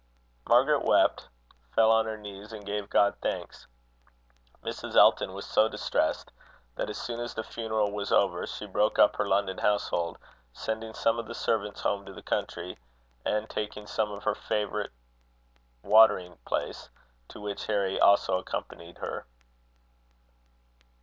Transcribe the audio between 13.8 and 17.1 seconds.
some to her favourite watering place,